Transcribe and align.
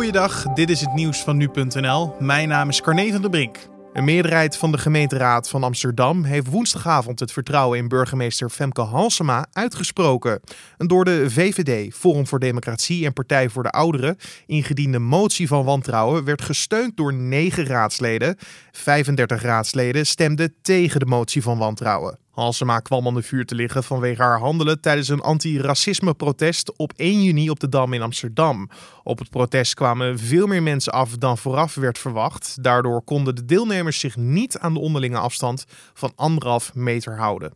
Goeiedag, 0.00 0.42
dit 0.42 0.70
is 0.70 0.80
het 0.80 0.94
nieuws 0.94 1.22
van 1.22 1.36
nu.nl. 1.36 2.14
Mijn 2.18 2.48
naam 2.48 2.68
is 2.68 2.80
Carne 2.80 3.12
van 3.12 3.20
der 3.20 3.30
Brink. 3.30 3.56
Een 3.92 4.04
meerderheid 4.04 4.56
van 4.56 4.72
de 4.72 4.78
gemeenteraad 4.78 5.48
van 5.48 5.64
Amsterdam 5.64 6.24
heeft 6.24 6.46
woensdagavond 6.46 7.20
het 7.20 7.32
vertrouwen 7.32 7.78
in 7.78 7.88
burgemeester 7.88 8.50
Femke 8.50 8.80
Halsema 8.80 9.46
uitgesproken. 9.52 10.40
Een 10.76 10.86
door 10.86 11.04
de 11.04 11.30
VVD, 11.30 11.94
Forum 11.94 12.26
voor 12.26 12.38
Democratie 12.38 13.06
en 13.06 13.12
Partij 13.12 13.48
voor 13.48 13.62
de 13.62 13.70
Ouderen 13.70 14.16
ingediende 14.46 14.98
motie 14.98 15.48
van 15.48 15.64
wantrouwen 15.64 16.24
werd 16.24 16.42
gesteund 16.42 16.96
door 16.96 17.14
9 17.14 17.66
raadsleden. 17.66 18.36
35 18.70 19.42
raadsleden 19.42 20.06
stemden 20.06 20.54
tegen 20.62 21.00
de 21.00 21.06
motie 21.06 21.42
van 21.42 21.58
wantrouwen. 21.58 22.18
Halsema 22.30 22.80
kwam 22.80 23.06
onder 23.06 23.22
vuur 23.22 23.44
te 23.44 23.54
liggen 23.54 23.84
vanwege 23.84 24.22
haar 24.22 24.38
handelen 24.38 24.80
tijdens 24.80 25.08
een 25.08 25.20
anti-racisme-protest 25.20 26.76
op 26.76 26.92
1 26.96 27.22
juni 27.22 27.50
op 27.50 27.60
de 27.60 27.68
Dam 27.68 27.92
in 27.92 28.02
Amsterdam. 28.02 28.70
Op 29.02 29.18
het 29.18 29.30
protest 29.30 29.74
kwamen 29.74 30.18
veel 30.18 30.46
meer 30.46 30.62
mensen 30.62 30.92
af 30.92 31.16
dan 31.16 31.38
vooraf 31.38 31.74
werd 31.74 31.98
verwacht. 31.98 32.62
Daardoor 32.62 33.02
konden 33.02 33.34
de 33.34 33.44
deelnemers 33.44 34.00
zich 34.00 34.16
niet 34.16 34.58
aan 34.58 34.74
de 34.74 34.80
onderlinge 34.80 35.18
afstand 35.18 35.64
van 35.94 36.12
anderhalf 36.16 36.74
meter 36.74 37.18
houden. 37.18 37.50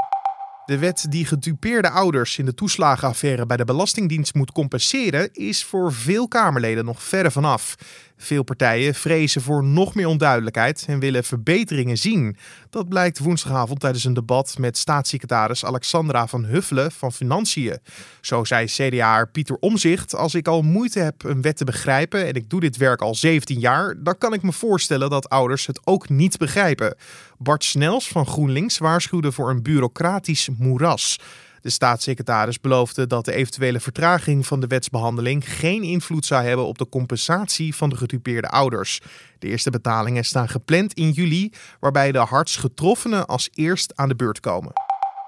De 0.65 0.79
wet 0.79 1.07
die 1.09 1.27
gedupeerde 1.27 1.91
ouders 1.91 2.39
in 2.39 2.45
de 2.45 2.55
toeslagenaffaire 2.55 3.47
bij 3.47 3.57
de 3.57 3.65
Belastingdienst 3.65 4.35
moet 4.35 4.53
compenseren, 4.53 5.33
is 5.33 5.65
voor 5.65 5.93
veel 5.93 6.29
Kamerleden 6.29 6.85
nog 6.85 7.03
verre 7.03 7.31
vanaf. 7.31 7.75
Veel 8.17 8.43
partijen 8.43 8.95
vrezen 8.95 9.43
voor 9.43 9.65
nog 9.65 9.95
meer 9.95 10.07
onduidelijkheid 10.07 10.85
en 10.89 10.99
willen 10.99 11.25
verbeteringen 11.25 11.97
zien. 11.97 12.37
Dat 12.71 12.89
blijkt 12.89 13.19
woensdagavond 13.19 13.81
tijdens 13.81 14.05
een 14.05 14.15
debat 14.15 14.59
met 14.59 14.79
staatssecretaris 14.79 15.65
Alexandra 15.65 16.27
van 16.27 16.45
Huffelen 16.45 16.93
van 16.93 17.13
Financiën. 17.13 17.79
Zo 18.21 18.45
zei 18.45 18.67
CDA 18.67 19.25
Pieter 19.25 19.57
Omzicht: 19.61 20.15
Als 20.15 20.35
ik 20.35 20.49
al 20.49 20.63
moeite 20.63 20.99
heb 20.99 21.25
een 21.25 21.43
wet 21.43 21.57
te 21.57 21.65
begrijpen 21.65 22.27
en 22.27 22.35
ik 22.35 22.51
doe 22.51 22.61
dit 22.61 22.77
werk 22.77 23.03
al 23.03 23.15
17 23.15 23.59
jaar, 23.61 23.95
dan 23.99 24.19
kan 24.19 24.33
ik 24.33 24.43
me 24.43 24.53
voorstellen 24.53 25.11
dat 25.11 25.29
ouders 25.29 25.67
het 25.67 25.81
ook 25.87 26.09
niet 26.09 26.39
begrijpen. 26.39 26.97
Bart 27.39 27.65
Snels 27.65 28.09
van 28.09 28.27
GroenLinks 28.27 28.79
waarschuwde 28.79 29.33
voor 29.33 29.51
een 29.51 29.63
bureaucratisch 29.63 30.49
moeras. 30.59 31.19
De 31.65 31.71
staatssecretaris 31.71 32.61
beloofde 32.61 33.07
dat 33.07 33.25
de 33.25 33.33
eventuele 33.33 33.81
vertraging 33.81 34.47
van 34.47 34.61
de 34.61 34.67
wetsbehandeling 34.67 35.53
geen 35.53 35.83
invloed 35.83 36.27
zou 36.27 36.45
hebben 36.45 36.67
op 36.67 36.79
de 36.79 36.89
compensatie 36.89 37.75
van 37.75 37.89
de 37.89 37.97
gedupeerde 37.97 38.49
ouders. 38.49 39.01
De 39.39 39.49
eerste 39.49 39.71
betalingen 39.71 40.25
staan 40.25 40.49
gepland 40.49 40.95
in 40.95 41.11
juli, 41.11 41.53
waarbij 41.81 42.13
de 42.13 42.19
hardst 42.19 42.59
getroffenen 42.59 43.27
als 43.27 43.49
eerst 43.55 43.97
aan 43.97 44.09
de 44.09 44.17
beurt 44.17 44.41
komen. 44.41 44.73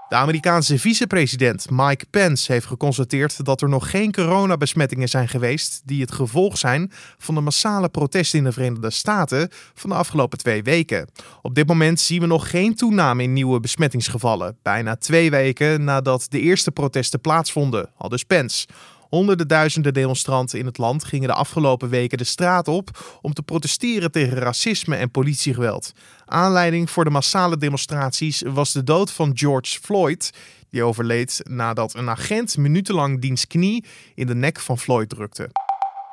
De 0.08 0.14
Amerikaanse 0.14 0.78
vicepresident 0.78 1.66
Mike 1.70 2.06
Pence 2.10 2.52
heeft 2.52 2.66
geconstateerd 2.66 3.44
dat 3.44 3.62
er 3.62 3.68
nog 3.68 3.90
geen 3.90 4.12
coronabesmettingen 4.12 5.08
zijn 5.08 5.28
geweest 5.28 5.82
die 5.84 6.00
het 6.00 6.12
gevolg 6.12 6.58
zijn 6.58 6.92
van 7.18 7.34
de 7.34 7.40
massale 7.40 7.88
protesten 7.88 8.38
in 8.38 8.44
de 8.44 8.52
Verenigde 8.52 8.90
Staten 8.90 9.48
van 9.74 9.90
de 9.90 9.96
afgelopen 9.96 10.38
twee 10.38 10.62
weken. 10.62 11.08
Op 11.42 11.54
dit 11.54 11.66
moment 11.66 12.00
zien 12.00 12.20
we 12.20 12.26
nog 12.26 12.50
geen 12.50 12.74
toename 12.74 13.22
in 13.22 13.32
nieuwe 13.32 13.60
besmettingsgevallen, 13.60 14.58
bijna 14.62 14.96
twee 14.96 15.30
weken 15.30 15.84
nadat 15.84 16.26
de 16.28 16.40
eerste 16.40 16.70
protesten 16.70 17.20
plaatsvonden, 17.20 17.90
al 17.96 18.08
dus 18.08 18.24
Pence. 18.24 18.66
Honderden 19.08 19.48
duizenden 19.48 19.94
demonstranten 19.94 20.58
in 20.58 20.66
het 20.66 20.78
land 20.78 21.04
gingen 21.04 21.28
de 21.28 21.34
afgelopen 21.34 21.88
weken 21.88 22.18
de 22.18 22.24
straat 22.24 22.68
op 22.68 23.18
om 23.20 23.32
te 23.32 23.42
protesteren 23.42 24.10
tegen 24.10 24.38
racisme 24.38 24.96
en 24.96 25.10
politiegeweld. 25.10 25.92
Aanleiding 26.24 26.90
voor 26.90 27.04
de 27.04 27.10
massale 27.10 27.56
demonstraties 27.56 28.42
was 28.46 28.72
de 28.72 28.84
dood 28.84 29.12
van 29.12 29.30
George 29.34 29.78
Floyd, 29.80 30.30
die 30.70 30.82
overleed 30.82 31.40
nadat 31.44 31.94
een 31.94 32.10
agent 32.10 32.56
minutenlang 32.56 33.20
diens 33.20 33.46
knie 33.46 33.84
in 34.14 34.26
de 34.26 34.34
nek 34.34 34.60
van 34.60 34.78
Floyd 34.78 35.08
drukte. 35.08 35.65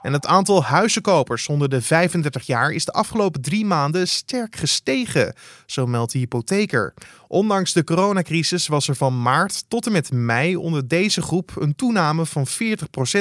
En 0.03 0.13
het 0.13 0.25
aantal 0.25 0.63
huizenkopers 0.63 1.47
onder 1.47 1.69
de 1.69 1.81
35 1.81 2.45
jaar 2.45 2.71
is 2.71 2.85
de 2.85 2.91
afgelopen 2.91 3.41
drie 3.41 3.65
maanden 3.65 4.07
sterk 4.07 4.55
gestegen, 4.55 5.33
zo 5.65 5.87
meldt 5.87 6.11
de 6.11 6.19
hypotheker. 6.19 6.93
Ondanks 7.27 7.73
de 7.73 7.83
coronacrisis 7.83 8.67
was 8.67 8.87
er 8.87 8.95
van 8.95 9.21
maart 9.21 9.63
tot 9.67 9.85
en 9.85 9.91
met 9.91 10.11
mei 10.11 10.55
onder 10.55 10.87
deze 10.87 11.21
groep 11.21 11.51
een 11.59 11.75
toename 11.75 12.25
van 12.25 12.47
40% 12.47 12.49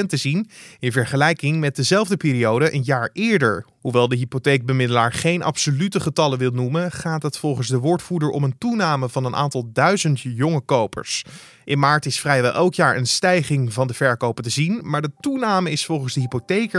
te 0.07 0.17
zien 0.17 0.49
in 0.79 0.91
vergelijking 0.91 1.59
met 1.59 1.75
dezelfde 1.75 2.17
periode 2.17 2.73
een 2.73 2.83
jaar 2.83 3.09
eerder. 3.13 3.65
Hoewel 3.81 4.07
de 4.07 4.15
hypotheekbemiddelaar 4.15 5.13
geen 5.13 5.43
absolute 5.43 5.99
getallen 5.99 6.37
wil 6.37 6.51
noemen, 6.51 6.91
gaat 6.91 7.23
het 7.23 7.37
volgens 7.37 7.67
de 7.67 7.77
woordvoerder 7.77 8.29
om 8.29 8.43
een 8.43 8.57
toename 8.57 9.09
van 9.09 9.25
een 9.25 9.35
aantal 9.35 9.69
duizend 9.73 10.19
jonge 10.19 10.61
kopers. 10.61 11.23
In 11.65 11.79
maart 11.79 12.05
is 12.05 12.19
vrijwel 12.19 12.53
elk 12.53 12.73
jaar 12.73 12.97
een 12.97 13.07
stijging 13.07 13.73
van 13.73 13.87
de 13.87 13.93
verkopen 13.93 14.43
te 14.43 14.49
zien, 14.49 14.79
maar 14.83 15.01
de 15.01 15.11
toename 15.19 15.71
is 15.71 15.85
volgens 15.85 16.13
de 16.13 16.19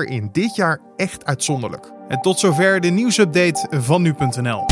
in 0.03 0.29
dit 0.33 0.57
jaar 0.57 0.81
echt 0.97 1.25
uitzonderlijk. 1.25 1.93
En 2.09 2.21
tot 2.21 2.39
zover 2.39 2.81
de 2.81 2.89
nieuwsupdate 2.89 3.67
van 3.71 4.03
nu.nl. 4.03 4.65